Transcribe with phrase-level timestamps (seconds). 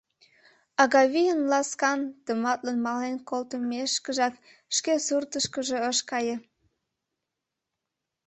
[0.83, 4.35] Агавийын ласкан-тамлын мален колтымешкыжак
[4.75, 6.35] шке суртышкыжо ыш кае.